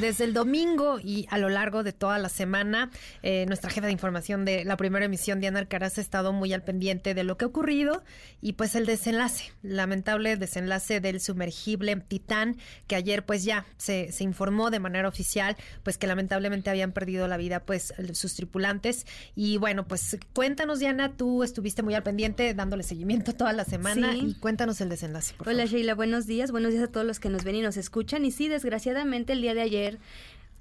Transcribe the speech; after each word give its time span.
desde 0.00 0.24
el 0.24 0.32
domingo 0.32 0.98
y 1.02 1.26
a 1.30 1.38
lo 1.38 1.48
largo 1.48 1.82
de 1.82 1.92
toda 1.92 2.18
la 2.18 2.28
semana, 2.28 2.90
eh, 3.22 3.44
nuestra 3.46 3.70
jefa 3.70 3.86
de 3.86 3.92
información 3.92 4.44
de 4.44 4.64
la 4.64 4.76
primera 4.76 5.04
emisión, 5.04 5.40
Diana 5.40 5.58
Alcaraz, 5.58 5.98
ha 5.98 6.00
estado 6.00 6.32
muy 6.32 6.52
al 6.52 6.62
pendiente 6.62 7.14
de 7.14 7.24
lo 7.24 7.36
que 7.36 7.44
ha 7.44 7.48
ocurrido 7.48 8.02
y 8.40 8.52
pues 8.52 8.74
el 8.74 8.86
desenlace, 8.86 9.52
lamentable 9.62 10.36
desenlace 10.36 11.00
del 11.00 11.20
sumergible 11.20 11.96
Titán, 11.96 12.56
que 12.86 12.96
ayer 12.96 13.24
pues 13.24 13.44
ya 13.44 13.66
se, 13.76 14.12
se 14.12 14.24
informó 14.24 14.70
de 14.70 14.78
manera 14.78 15.08
oficial, 15.08 15.56
pues 15.82 15.98
que 15.98 16.06
lamentablemente 16.06 16.70
habían 16.70 16.92
perdido 16.92 17.26
la 17.26 17.36
vida 17.36 17.60
pues 17.60 17.92
sus 18.12 18.34
tripulantes. 18.34 19.06
Y 19.34 19.58
bueno, 19.58 19.86
pues 19.88 20.18
cuéntanos, 20.32 20.78
Diana, 20.78 21.16
tú 21.16 21.42
estuviste 21.42 21.82
muy 21.82 21.94
al 21.94 22.02
pendiente 22.02 22.54
dándole 22.54 22.82
seguimiento 22.82 23.34
toda 23.34 23.52
la 23.52 23.64
semana 23.64 24.14
y 24.14 24.34
cuéntanos 24.34 24.80
el 24.80 24.88
desenlace. 24.88 25.34
Hola 25.44 25.64
Sheila, 25.64 25.94
buenos 25.94 26.26
días, 26.26 26.52
buenos 26.52 26.72
días 26.72 26.84
a 26.84 26.92
todos 26.92 27.06
los 27.06 27.18
que 27.18 27.30
nos 27.30 27.42
ven 27.42 27.56
y 27.56 27.62
nos 27.62 27.76
escuchan. 27.76 28.24
Y 28.24 28.30
sí, 28.30 28.48
desgraciadamente 28.48 29.32
el 29.32 29.42
día 29.42 29.54
de 29.54 29.62
ayer 29.62 29.87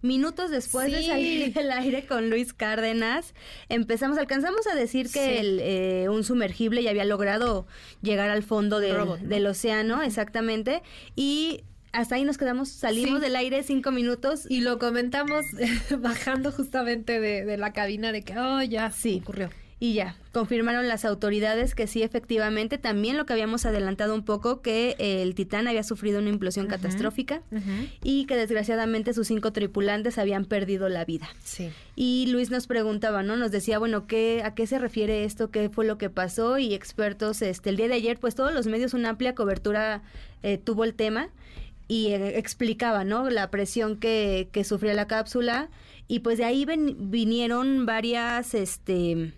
Minutos 0.03 0.51
después 0.51 0.91
de 0.91 1.03
salir 1.03 1.53
del 1.53 1.71
aire 1.71 2.05
con 2.05 2.29
Luis 2.29 2.53
Cárdenas, 2.53 3.33
empezamos, 3.67 4.19
alcanzamos 4.19 4.67
a 4.67 4.75
decir 4.75 5.09
que 5.11 5.39
el, 5.39 5.59
eh, 5.59 6.07
un 6.09 6.23
sumergible 6.23 6.83
ya 6.83 6.91
había 6.91 7.03
logrado 7.03 7.65
llegar 8.03 8.29
al 8.29 8.43
fondo 8.43 8.79
del 8.79 9.47
océano, 9.47 10.03
exactamente, 10.03 10.83
y 11.15 11.63
hasta 11.93 12.13
ahí 12.13 12.25
nos 12.25 12.37
quedamos, 12.37 12.69
salimos 12.69 13.21
del 13.21 13.35
aire 13.35 13.63
cinco 13.63 13.91
minutos. 13.91 14.45
Y 14.49 14.61
lo 14.61 14.77
comentamos 14.77 15.45
bajando 15.99 16.51
justamente 16.51 17.19
de, 17.19 17.43
de, 17.43 17.57
la 17.57 17.73
cabina 17.73 18.11
de 18.11 18.21
que, 18.21 18.37
oh, 18.37 18.61
ya, 18.61 18.91
sí. 18.91 19.21
ocurrió 19.23 19.49
y 19.79 19.93
ya, 19.93 20.15
confirmaron 20.31 20.87
las 20.87 21.05
autoridades 21.05 21.75
que 21.75 21.85
sí, 21.85 22.01
efectivamente, 22.01 22.79
también 22.79 23.15
lo 23.15 23.27
que 23.27 23.33
habíamos 23.33 23.63
adelantado 23.67 24.15
un 24.15 24.25
poco, 24.25 24.63
que 24.63 24.95
el 24.97 25.35
Titán 25.35 25.67
había 25.67 25.83
sufrido 25.83 26.19
una 26.19 26.29
implosión 26.29 26.65
catastrófica 26.65 27.43
y 28.03 28.25
que 28.25 28.35
desgraciadamente 28.35 29.13
sus 29.13 29.27
cinco 29.27 29.53
tripulantes 29.53 30.17
habían 30.17 30.45
perdido 30.45 30.89
la 30.89 31.05
vida. 31.05 31.29
Sí. 31.43 31.69
Y 31.95 32.25
Luis 32.27 32.49
nos 32.49 32.65
preguntaba, 32.65 33.21
¿no? 33.21 33.35
Nos 33.35 33.51
decía, 33.51 33.77
bueno, 33.77 34.07
¿qué, 34.07 34.41
¿a 34.43 34.55
qué 34.55 34.65
se 34.65 34.79
refiere 34.79 35.25
esto? 35.25 35.51
¿Qué 35.51 35.69
fue 35.69 35.85
lo 35.85 35.99
que 35.99 36.09
pasó? 36.09 36.57
Y 36.57 36.73
expertos, 36.73 37.43
este, 37.43 37.69
el 37.69 37.77
día 37.77 37.87
de 37.87 37.95
ayer, 37.95 38.19
pues 38.19 38.33
todos 38.33 38.53
los 38.53 38.65
medios, 38.65 38.95
una 38.95 39.09
amplia 39.09 39.35
cobertura 39.35 40.01
eh, 40.41 40.57
tuvo 40.57 40.85
el 40.85 40.95
tema 40.95 41.29
y 41.87 42.07
eh, 42.07 42.39
explicaba, 42.39 43.03
¿no? 43.03 43.29
La 43.29 43.51
presión 43.51 43.97
que, 43.97 44.49
que 44.51 44.63
sufría 44.63 44.95
la 44.95 45.05
cápsula 45.05 45.69
y 46.07 46.19
pues 46.19 46.39
de 46.39 46.45
ahí 46.45 46.65
vinieron 46.65 47.85
varias, 47.85 48.55
este 48.55 49.33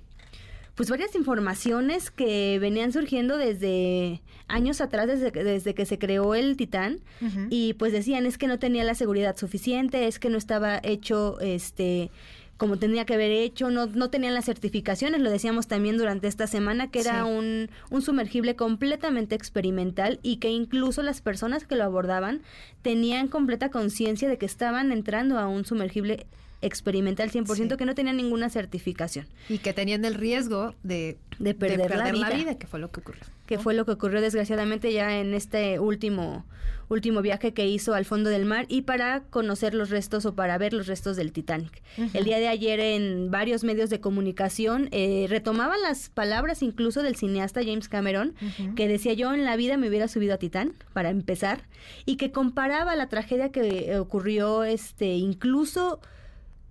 pues 0.80 0.90
varias 0.90 1.14
informaciones 1.14 2.10
que 2.10 2.58
venían 2.58 2.94
surgiendo 2.94 3.38
desde 3.38 4.22
años 4.48 4.80
atrás, 4.80 5.08
desde, 5.08 5.30
desde 5.32 5.76
que 5.76 5.86
se 5.86 6.00
creó 6.00 6.36
el 6.36 6.56
Titán, 6.56 7.02
y 7.50 7.74
pues 7.74 7.92
decían 7.92 8.26
es 8.26 8.38
que 8.38 8.48
no 8.48 8.60
tenía 8.60 8.86
la 8.86 8.96
seguridad 8.96 9.36
suficiente, 9.36 10.08
es 10.08 10.20
que 10.20 10.30
no 10.30 10.38
estaba 10.38 10.80
hecho 10.82 11.38
este 11.42 12.12
como 12.56 12.78
tenía 12.78 13.06
que 13.06 13.16
haber 13.16 13.32
hecho, 13.32 13.70
no, 13.70 13.88
no 13.88 14.10
tenían 14.10 14.34
las 14.34 14.46
certificaciones, 14.46 15.20
lo 15.20 15.30
decíamos 15.30 15.68
también 15.68 15.98
durante 15.98 16.30
esta 16.30 16.48
semana, 16.48 16.90
que 16.90 17.02
era 17.02 17.26
un, 17.26 17.70
un 17.90 18.02
sumergible 18.02 18.56
completamente 18.56 19.36
experimental 19.36 20.22
y 20.24 20.38
que 20.38 20.50
incluso 20.50 21.04
las 21.04 21.20
personas 21.20 21.66
que 21.66 21.76
lo 21.76 21.84
abordaban 21.84 22.42
tenían 22.82 23.28
completa 23.28 23.70
conciencia 23.70 24.30
de 24.30 24.38
que 24.38 24.46
estaban 24.46 24.94
entrando 24.94 25.40
a 25.40 25.50
un 25.50 25.66
sumergible 25.66 26.26
experimental 26.62 27.32
100% 27.32 27.78
que 27.78 27.86
no 27.86 27.96
tenía 27.96 28.14
ninguna 28.14 28.50
certificación. 28.50 29.28
Y 29.48 29.60
que 29.60 29.74
tenían 29.74 30.04
el 30.06 30.16
riesgo 30.16 30.76
de, 30.84 31.18
de 31.40 31.54
perder, 31.54 31.96
la, 31.96 32.12
vida, 32.12 32.58
que 32.58 32.68
fue 32.68 32.80
lo 32.80 32.90
que 32.90 33.00
ocurrió. 33.00 33.24
Que 33.46 33.58
fue 33.58 33.74
lo 33.74 33.86
que 33.86 33.94
ocurrió 33.94 34.22
desgraciadamente 34.22 34.92
ya 34.92 35.20
en 35.20 35.34
este 35.34 35.80
último, 35.80 36.46
último 36.90 37.22
viaje 37.22 37.54
que 37.54 37.66
hizo 37.68 37.94
al 37.94 38.06
fondo 38.06 38.30
del 38.30 38.46
mar 38.46 38.66
y 38.68 38.82
para 38.82 39.22
conocer 39.22 39.74
los 39.74 39.90
restos 39.90 40.26
o 40.26 40.36
para 40.36 40.58
ver 40.58 40.74
los 40.74 40.86
restos 40.88 41.16
del 41.16 41.32
Titanic. 41.32 41.82
El 42.14 42.26
día 42.26 42.40
de 42.40 42.48
ayer 42.48 42.80
en 42.80 43.32
varios 43.32 43.64
medios 43.64 43.90
de 43.90 44.02
comunicación 44.02 44.90
eh, 44.92 45.26
retomaban 45.30 45.82
las 45.82 46.10
palabras 46.10 46.62
incluso 46.62 47.02
del 47.02 47.16
cineasta 47.16 47.62
James 47.64 47.88
Cameron, 47.88 48.36
que 48.76 48.88
decía 48.88 49.14
yo 49.14 49.34
en 49.34 49.46
la 49.46 49.56
vida 49.56 49.78
me 49.78 49.88
hubiera 49.88 50.08
subido 50.08 50.36
a 50.36 50.38
Titán, 50.38 50.74
para 50.94 51.10
empezar, 51.10 51.62
y 52.06 52.18
que 52.18 52.32
comparaba 52.32 52.96
la 52.96 53.08
tragedia 53.08 53.52
que 53.52 53.98
ocurrió 53.98 54.64
este 54.64 55.16
incluso 55.16 56.00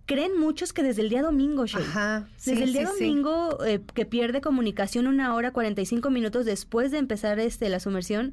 creen 0.09 0.41
muchos 0.41 0.73
que 0.73 0.83
desde 0.83 1.03
el 1.03 1.11
día 1.11 1.21
domingo, 1.21 1.65
desde 1.65 2.65
el 2.65 2.73
día 2.73 2.87
domingo 2.89 3.63
eh, 3.63 3.83
que 3.93 4.07
pierde 4.07 4.41
comunicación 4.41 5.07
una 5.07 5.35
hora 5.35 5.53
45 5.53 6.09
minutos 6.09 6.47
después 6.47 6.91
de 6.91 6.97
empezar 6.97 7.39
este 7.39 7.69
la 7.69 7.79
sumersión, 7.79 8.33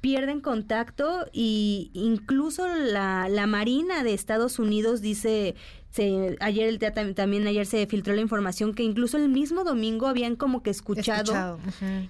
pierden 0.00 0.40
contacto 0.40 1.26
y 1.32 1.92
incluso 1.94 2.66
la, 2.66 3.28
la 3.28 3.46
Marina 3.46 4.02
de 4.02 4.14
Estados 4.14 4.58
Unidos 4.58 5.00
dice 5.00 5.54
se, 5.90 6.36
ayer 6.40 6.68
el 6.68 6.80
también 7.14 7.46
ayer 7.46 7.66
se 7.66 7.86
filtró 7.86 8.14
la 8.14 8.20
información 8.20 8.74
que 8.74 8.82
incluso 8.82 9.16
el 9.16 9.28
mismo 9.28 9.62
domingo 9.62 10.08
habían 10.08 10.34
como 10.34 10.64
que 10.64 10.70
escuchado, 10.70 11.60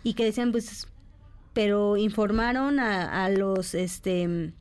y 0.03 0.15
que 0.15 0.25
decían 0.25 0.53
pues 0.53 0.89
pero 1.53 1.99
informaron 1.99 2.81
a, 2.81 3.25
a 3.25 3.29
los 3.29 3.75
este 3.75 4.55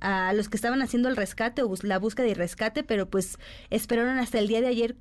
a 0.00 0.32
los 0.32 0.48
que 0.48 0.56
estaban 0.56 0.82
haciendo 0.82 1.08
el 1.08 1.16
rescate 1.16 1.62
o 1.62 1.74
la 1.82 1.98
búsqueda 1.98 2.28
y 2.28 2.34
rescate, 2.34 2.82
pero 2.82 3.08
pues 3.08 3.38
esperaron 3.70 4.18
hasta 4.18 4.38
el 4.38 4.48
día 4.48 4.60
de 4.60 4.68
ayer 4.68 4.96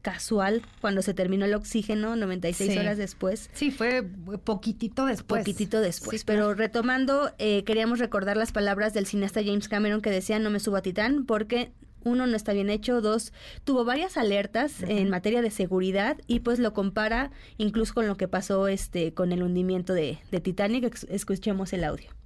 casual 0.00 0.62
cuando 0.80 1.02
se 1.02 1.14
terminó 1.14 1.44
el 1.44 1.54
oxígeno 1.54 2.16
96 2.16 2.76
horas 2.78 2.98
después. 2.98 3.50
Sí, 3.52 3.70
fue 3.70 4.02
poquitito 4.44 5.06
después. 5.06 5.40
Poquitito 5.40 5.80
después. 5.80 6.24
pero 6.24 6.54
retomando, 6.54 7.32
eh, 7.38 7.64
queríamos 7.64 7.98
recordar 7.98 8.36
las 8.36 8.52
palabras 8.52 8.94
del 8.94 9.06
cineasta 9.06 9.42
James 9.44 9.68
Cameron 9.68 10.00
que 10.00 10.10
decía 10.10 10.38
no 10.38 10.50
me 10.50 10.60
subo 10.60 10.76
a 10.76 10.82
Titán 10.82 11.26
porque 11.26 11.72
uno 12.02 12.26
no 12.26 12.34
está 12.34 12.52
bien 12.54 12.70
hecho, 12.70 13.02
dos 13.02 13.32
tuvo 13.64 13.84
varias 13.84 14.16
alertas 14.16 14.82
en 14.82 15.10
materia 15.10 15.42
de 15.42 15.50
seguridad 15.50 16.16
y 16.26 16.40
pues 16.40 16.58
lo 16.58 16.72
compara 16.72 17.30
incluso 17.58 17.92
con 17.92 18.06
lo 18.06 18.16
que 18.16 18.26
pasó 18.26 18.68
este 18.68 19.12
con 19.12 19.32
el 19.32 19.42
hundimiento 19.42 19.92
de, 19.92 20.18
de 20.30 20.40
Titanic. 20.40 21.04
Escuchemos 21.10 21.72
el 21.74 21.84
audio. 21.84 22.19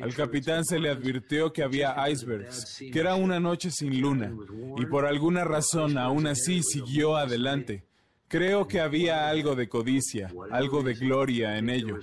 Al 0.00 0.14
capitán 0.14 0.64
se 0.64 0.78
le 0.78 0.88
advirtió 0.88 1.52
que 1.52 1.62
había 1.62 1.94
icebergs, 2.08 2.78
que 2.92 2.98
era 2.98 3.14
una 3.14 3.38
noche 3.38 3.70
sin 3.70 4.00
luna, 4.00 4.32
y 4.76 4.86
por 4.86 5.04
alguna 5.04 5.44
razón 5.44 5.98
aún 5.98 6.26
así 6.26 6.62
siguió 6.62 7.16
adelante. 7.16 7.84
Creo 8.28 8.66
que 8.66 8.80
había 8.80 9.28
algo 9.28 9.54
de 9.54 9.68
codicia, 9.68 10.32
algo 10.50 10.82
de 10.82 10.94
gloria 10.94 11.58
en 11.58 11.68
ello. 11.68 11.98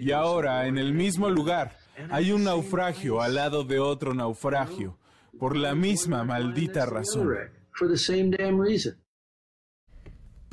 Y 0.00 0.12
ahora, 0.12 0.66
en 0.66 0.78
el 0.78 0.92
mismo 0.92 1.30
lugar, 1.30 1.76
hay 2.10 2.32
un 2.32 2.44
naufragio 2.44 3.22
al 3.22 3.34
lado 3.34 3.64
de 3.64 3.78
otro 3.78 4.14
naufragio, 4.14 4.98
por 5.38 5.56
la 5.56 5.74
misma 5.74 6.24
maldita 6.24 6.86
razón. 6.86 7.28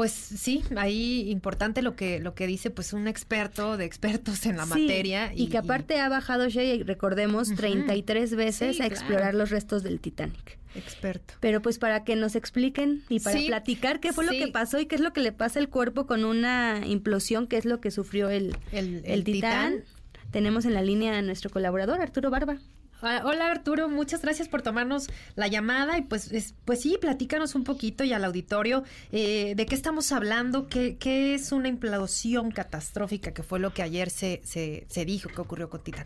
Pues 0.01 0.13
sí, 0.13 0.63
ahí 0.77 1.29
importante 1.29 1.83
lo 1.83 1.95
que 1.95 2.19
lo 2.19 2.33
que 2.33 2.47
dice 2.47 2.71
pues 2.71 2.91
un 2.91 3.07
experto 3.07 3.77
de 3.77 3.85
expertos 3.85 4.47
en 4.47 4.57
la 4.57 4.65
materia. 4.65 5.31
Y, 5.31 5.49
que 5.49 5.59
aparte 5.59 5.99
ha 5.99 6.09
bajado 6.09 6.49
Shay, 6.49 6.81
recordemos, 6.81 7.53
33 7.53 8.33
veces 8.33 8.81
a 8.81 8.87
explorar 8.87 9.35
los 9.35 9.51
restos 9.51 9.83
del 9.83 9.99
Titanic. 9.99 10.57
Experto. 10.73 11.35
Pero 11.39 11.61
pues 11.61 11.77
para 11.77 12.03
que 12.03 12.15
nos 12.15 12.35
expliquen 12.35 13.03
y 13.09 13.19
para 13.19 13.39
platicar 13.41 13.99
qué 13.99 14.11
fue 14.11 14.25
lo 14.25 14.31
que 14.31 14.47
pasó 14.47 14.79
y 14.79 14.87
qué 14.87 14.95
es 14.95 15.01
lo 15.01 15.13
que 15.13 15.21
le 15.21 15.33
pasa 15.33 15.59
al 15.59 15.69
cuerpo 15.69 16.07
con 16.07 16.25
una 16.25 16.81
implosión, 16.83 17.45
qué 17.45 17.57
es 17.57 17.65
lo 17.65 17.79
que 17.79 17.91
sufrió 17.91 18.31
el, 18.31 18.57
el, 18.71 19.23
titán, 19.23 19.83
tenemos 20.31 20.65
en 20.65 20.73
la 20.73 20.81
línea 20.81 21.19
a 21.19 21.21
nuestro 21.21 21.51
colaborador, 21.51 22.01
Arturo 22.01 22.31
Barba. 22.31 22.57
Ah, 23.03 23.23
hola 23.25 23.49
Arturo, 23.49 23.89
muchas 23.89 24.21
gracias 24.21 24.47
por 24.47 24.61
tomarnos 24.61 25.07
la 25.35 25.47
llamada 25.47 25.97
y 25.97 26.03
pues, 26.03 26.53
pues 26.65 26.81
sí, 26.81 26.97
platícanos 27.01 27.55
un 27.55 27.63
poquito 27.63 28.03
y 28.03 28.13
al 28.13 28.23
auditorio 28.23 28.83
eh, 29.11 29.55
de 29.55 29.65
qué 29.65 29.73
estamos 29.73 30.11
hablando, 30.11 30.67
qué, 30.67 30.97
qué, 30.97 31.33
es 31.33 31.51
una 31.51 31.67
implosión 31.67 32.51
catastrófica 32.51 33.33
que 33.33 33.41
fue 33.41 33.59
lo 33.59 33.73
que 33.73 33.81
ayer 33.81 34.11
se, 34.11 34.41
se, 34.43 34.85
se 34.87 35.05
dijo 35.05 35.29
que 35.29 35.41
ocurrió 35.41 35.67
con 35.67 35.83
Titán. 35.83 36.05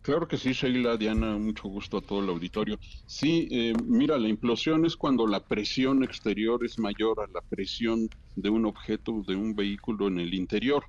Claro 0.00 0.26
que 0.26 0.38
sí, 0.38 0.54
Sheila, 0.54 0.96
Diana, 0.96 1.36
mucho 1.36 1.68
gusto 1.68 1.98
a 1.98 2.00
todo 2.00 2.20
el 2.20 2.30
auditorio. 2.30 2.78
Sí, 3.04 3.48
eh, 3.50 3.74
mira, 3.84 4.16
la 4.16 4.28
implosión 4.28 4.86
es 4.86 4.96
cuando 4.96 5.26
la 5.26 5.40
presión 5.40 6.02
exterior 6.02 6.64
es 6.64 6.78
mayor 6.78 7.20
a 7.20 7.30
la 7.30 7.42
presión 7.42 8.08
de 8.34 8.48
un 8.48 8.64
objeto, 8.64 9.22
de 9.26 9.36
un 9.36 9.54
vehículo 9.54 10.08
en 10.08 10.18
el 10.18 10.32
interior. 10.32 10.84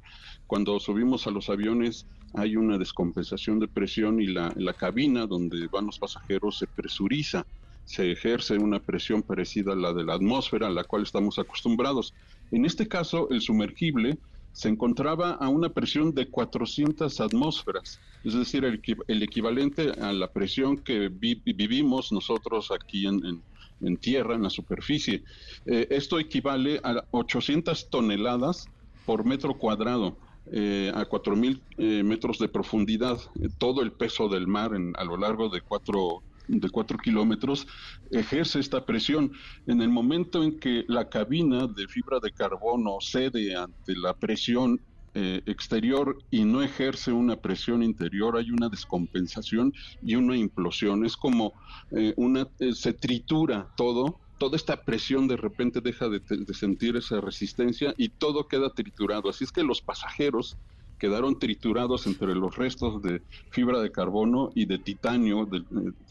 Cuando 0.47 0.80
subimos 0.80 1.27
a 1.27 1.31
los 1.31 1.50
aviones 1.50 2.07
hay 2.33 2.56
una 2.56 2.78
descompensación 2.78 3.60
de 3.60 3.68
presión 3.68 4.22
y 4.22 4.28
la, 4.28 4.54
la 4.56 4.74
cabina 4.74 5.28
donde 5.28 5.68
van 5.68 5.86
los 5.86 6.00
pasajeros 6.00 6.57
se 6.57 6.68
presuriza, 6.68 7.45
se 7.86 8.12
ejerce 8.12 8.57
una 8.57 8.80
presión 8.80 9.22
parecida 9.22 9.74
a 9.74 9.75
la 9.75 9.94
de 9.94 10.04
la 10.04 10.13
atmósfera 10.13 10.68
a 10.68 10.72
la 10.72 10.83
cual 10.83 11.04
estamos 11.04 11.39
acostumbrados. 11.39 12.13
En 12.51 12.66
este 12.66 12.88
caso, 12.88 13.30
el 13.30 13.42
sumergible 13.42 14.18
se 14.54 14.69
encontraba 14.69 15.31
a 15.31 15.48
una 15.48 15.69
presión 15.69 16.13
de 16.13 16.28
400 16.28 17.22
atmósferas, 17.22 18.00
es 18.24 18.33
decir, 18.33 18.66
el, 18.66 18.81
el 19.07 19.24
equivalente 19.24 19.92
a 19.92 20.12
la 20.12 20.28
presión 20.28 20.78
que 20.78 21.10
vivimos 21.10 22.12
nosotros 22.12 22.72
aquí 22.72 23.07
en, 23.07 23.42
en, 23.81 23.98
tierra, 23.98 24.36
en 24.36 24.44
la 24.44 24.50
superficie. 24.50 25.24
Eh, 25.66 25.88
esto 25.89 26.19
equivale 26.19 26.80
a 26.83 27.04
800 27.12 27.89
toneladas 27.89 28.68
por 29.06 29.25
metro 29.25 29.57
cuadrado 29.57 30.18
eh, 30.51 30.91
a 30.93 31.05
4.000 31.05 31.61
eh, 31.77 32.03
metros 32.03 32.39
de 32.39 32.47
profundidad, 32.47 33.19
eh, 33.41 33.49
todo 33.57 33.81
el 33.81 33.91
peso 33.91 34.27
del 34.27 34.47
mar 34.47 34.73
en, 34.73 34.93
a 34.97 35.03
lo 35.03 35.17
largo 35.17 35.49
de 35.49 35.61
cuatro 35.61 36.23
de 36.47 36.69
cuatro 36.69 36.97
kilómetros, 36.97 37.65
ejerce 38.09 38.59
esta 38.59 38.85
presión. 38.85 39.31
En 39.67 39.81
el 39.81 39.89
momento 39.89 40.43
en 40.43 40.59
que 40.59 40.83
la 40.88 41.07
cabina 41.07 41.67
de 41.67 41.88
fibra 41.88 42.19
de 42.19 42.31
carbono 42.31 42.97
cede 42.99 43.55
ante 43.55 43.95
la 43.95 44.13
presión 44.13 44.81
eh, 45.13 45.41
exterior 45.45 46.17
y 46.29 46.45
no 46.45 46.61
ejerce 46.63 47.11
una 47.11 47.35
presión 47.35 47.83
interior, 47.83 48.37
hay 48.37 48.49
una 48.49 48.69
descompensación 48.69 49.73
y 50.01 50.15
una 50.15 50.37
implosión. 50.37 51.05
Es 51.05 51.17
como 51.17 51.51
eh, 51.91 52.13
una, 52.15 52.47
eh, 52.59 52.71
se 52.71 52.94
tritura 52.94 53.67
todo, 53.75 54.20
toda 54.41 54.55
esta 54.55 54.81
presión 54.81 55.27
de 55.27 55.38
repente 55.38 55.81
deja 55.81 56.09
de, 56.09 56.19
sentir 56.55 56.95
esa 56.95 57.21
resistencia 57.21 57.93
y 57.95 58.09
todo 58.09 58.47
queda 58.47 58.73
triturado. 58.73 59.29
Así 59.29 59.43
es 59.43 59.51
que 59.51 59.61
los 59.61 59.83
pasajeros 59.83 60.57
quedaron 60.97 61.38
triturados 61.38 62.07
entre 62.07 62.33
los 62.33 62.55
restos 62.55 63.03
de 63.03 63.21
fibra 63.51 63.79
de 63.81 63.91
carbono 63.91 64.51
y 64.55 64.65
de 64.65 64.79
titanio 64.79 65.45
de, 65.45 65.63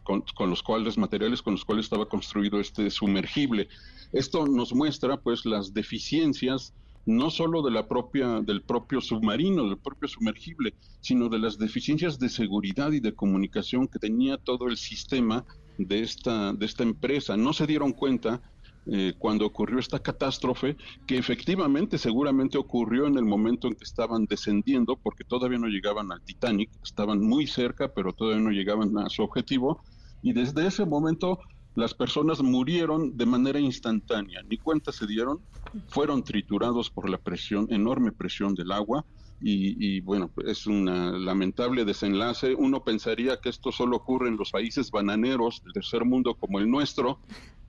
con, 0.04 0.22
con, 0.36 0.48
los 0.48 0.62
cuales 0.62 0.96
materiales 0.96 1.42
con 1.42 1.54
los 1.54 1.64
cuales 1.64 1.86
estaba 1.86 2.08
construido 2.08 2.60
este 2.60 2.88
sumergible. 2.90 3.66
Esto 4.12 4.46
nos 4.46 4.72
muestra 4.72 5.16
pues 5.16 5.44
las 5.44 5.74
deficiencias 5.74 6.72
no 7.06 7.30
solo 7.30 7.62
de 7.62 7.72
la 7.72 7.88
propia, 7.88 8.40
del 8.42 8.62
propio 8.62 9.00
submarino, 9.00 9.64
del 9.64 9.78
propio 9.78 10.06
sumergible, 10.06 10.74
sino 11.00 11.28
de 11.28 11.40
las 11.40 11.58
deficiencias 11.58 12.20
de 12.20 12.28
seguridad 12.28 12.92
y 12.92 13.00
de 13.00 13.14
comunicación 13.14 13.88
que 13.88 13.98
tenía 13.98 14.36
todo 14.36 14.68
el 14.68 14.76
sistema 14.76 15.44
de 15.86 16.00
esta, 16.00 16.52
de 16.52 16.66
esta 16.66 16.82
empresa. 16.82 17.36
No 17.36 17.52
se 17.52 17.66
dieron 17.66 17.92
cuenta 17.92 18.40
eh, 18.86 19.14
cuando 19.18 19.46
ocurrió 19.46 19.78
esta 19.78 19.98
catástrofe, 19.98 20.76
que 21.06 21.18
efectivamente 21.18 21.98
seguramente 21.98 22.58
ocurrió 22.58 23.06
en 23.06 23.16
el 23.18 23.24
momento 23.24 23.68
en 23.68 23.74
que 23.74 23.84
estaban 23.84 24.24
descendiendo, 24.24 24.96
porque 24.96 25.24
todavía 25.24 25.58
no 25.58 25.68
llegaban 25.68 26.10
al 26.10 26.22
Titanic, 26.22 26.70
estaban 26.82 27.20
muy 27.20 27.46
cerca, 27.46 27.92
pero 27.94 28.12
todavía 28.12 28.42
no 28.42 28.50
llegaban 28.50 28.96
a 28.98 29.10
su 29.10 29.22
objetivo, 29.22 29.82
y 30.22 30.32
desde 30.32 30.66
ese 30.66 30.86
momento 30.86 31.38
las 31.74 31.94
personas 31.94 32.42
murieron 32.42 33.16
de 33.16 33.26
manera 33.26 33.60
instantánea, 33.60 34.42
ni 34.42 34.58
cuenta 34.58 34.92
se 34.92 35.06
dieron, 35.06 35.40
fueron 35.88 36.24
triturados 36.24 36.90
por 36.90 37.08
la 37.08 37.18
presión, 37.18 37.66
enorme 37.70 38.12
presión 38.12 38.54
del 38.54 38.72
agua, 38.72 39.04
y, 39.42 39.96
y, 39.96 40.00
bueno, 40.00 40.30
es 40.44 40.66
un 40.66 40.84
lamentable 41.24 41.86
desenlace. 41.86 42.54
Uno 42.54 42.84
pensaría 42.84 43.38
que 43.40 43.48
esto 43.48 43.72
solo 43.72 43.96
ocurre 43.96 44.28
en 44.28 44.36
los 44.36 44.50
países 44.50 44.90
bananeros 44.90 45.62
del 45.64 45.72
tercer 45.72 46.04
mundo 46.04 46.34
como 46.34 46.58
el 46.58 46.70
nuestro, 46.70 47.20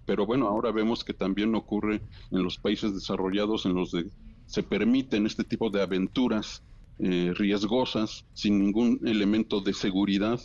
pero 0.05 0.25
bueno, 0.25 0.47
ahora 0.47 0.71
vemos 0.71 1.05
que 1.05 1.13
también 1.13 1.55
ocurre 1.55 2.01
en 2.31 2.43
los 2.43 2.57
países 2.57 2.93
desarrollados 2.93 3.65
en 3.65 3.75
los 3.75 3.91
que 3.91 4.09
se 4.45 4.63
permiten 4.63 5.25
este 5.25 5.45
tipo 5.45 5.69
de 5.69 5.81
aventuras 5.81 6.61
eh, 6.99 7.33
riesgosas 7.35 8.25
sin 8.33 8.59
ningún 8.59 8.99
elemento 9.05 9.61
de 9.61 9.73
seguridad 9.73 10.41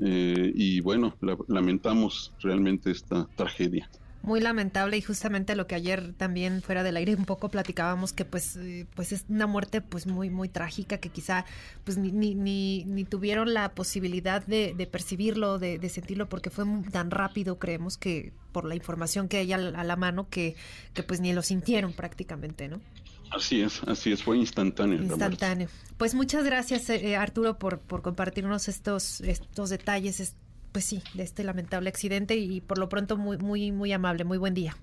eh, 0.00 0.52
y 0.54 0.80
bueno, 0.80 1.16
la, 1.20 1.36
lamentamos 1.48 2.32
realmente 2.40 2.90
esta 2.90 3.26
tragedia. 3.36 3.88
Muy 4.22 4.40
lamentable 4.40 4.98
y 4.98 5.00
justamente 5.00 5.56
lo 5.56 5.66
que 5.66 5.74
ayer 5.74 6.12
también 6.12 6.60
fuera 6.60 6.82
del 6.82 6.98
aire 6.98 7.14
un 7.14 7.24
poco 7.24 7.48
platicábamos 7.48 8.12
que 8.12 8.26
pues 8.26 8.54
eh, 8.56 8.86
pues 8.94 9.12
es 9.12 9.24
una 9.30 9.46
muerte 9.46 9.80
pues 9.80 10.06
muy 10.06 10.28
muy 10.28 10.50
trágica 10.50 10.98
que 10.98 11.08
quizá 11.08 11.46
pues 11.84 11.96
ni 11.96 12.12
ni, 12.12 12.84
ni, 12.84 13.04
tuvieron 13.04 13.54
la 13.54 13.72
posibilidad 13.74 14.44
de, 14.44 14.74
percibirlo 14.92 15.58
de, 15.58 15.78
de, 15.78 15.88
sentirlo 15.88 16.28
porque 16.28 16.50
fue 16.50 16.66
tan 16.92 17.10
rápido 17.10 17.58
creemos 17.58 17.96
que 17.96 18.34
por 18.52 18.66
la 18.66 18.74
información 18.74 19.26
que 19.26 19.38
hay 19.38 19.54
a 19.54 19.58
la 19.58 19.96
mano 19.96 20.28
que, 20.28 20.54
que 20.92 21.02
pues 21.02 21.22
ni 21.22 21.32
lo 21.32 21.40
sintieron 21.40 21.94
prácticamente 21.94 22.68
no 22.68 22.82
Así 23.30 23.62
es, 23.62 23.82
así 23.86 24.12
es, 24.12 24.22
fue 24.22 24.36
instantáneo. 24.36 25.00
Instantáneo. 25.02 25.68
Pues 25.96 26.14
muchas 26.14 26.44
gracias, 26.44 26.90
eh, 26.90 27.16
Arturo, 27.16 27.58
por, 27.58 27.78
por 27.78 28.02
compartirnos 28.02 28.68
estos, 28.68 29.20
estos 29.20 29.70
detalles, 29.70 30.34
pues 30.72 30.84
sí, 30.84 31.02
de 31.14 31.22
este 31.22 31.44
lamentable 31.44 31.88
accidente 31.88 32.36
y 32.36 32.60
por 32.60 32.78
lo 32.78 32.88
pronto 32.88 33.16
muy, 33.16 33.38
muy, 33.38 33.72
muy 33.72 33.92
amable. 33.92 34.24
Muy 34.24 34.38
buen 34.38 34.54
día. 34.54 34.76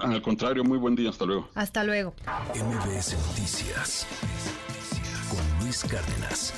Al 0.00 0.22
contrario, 0.22 0.62
muy 0.62 0.78
buen 0.78 0.94
día. 0.94 1.10
Hasta 1.10 1.24
luego. 1.24 1.48
Hasta 1.54 1.84
luego. 1.84 2.14
MBS 2.54 3.16
Noticias 3.28 4.06
con 5.30 5.64
Luis 5.64 5.84
Cárdenas. 5.84 6.54